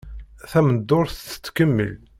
[0.51, 1.97] Tameddurt tettkemmil.